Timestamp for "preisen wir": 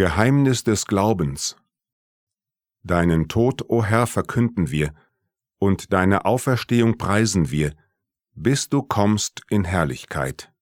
6.96-7.74